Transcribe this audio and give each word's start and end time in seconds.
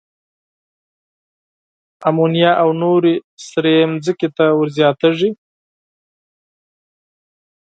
آمونیا 2.07 2.51
او 2.61 2.69
نورې 2.81 3.13
سرې 3.47 3.75
ځمکې 4.03 4.27
ته 4.35 4.45
ور 4.57 4.67
زیاتیږي. 4.77 5.29